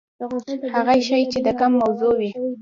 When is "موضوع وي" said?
1.81-2.29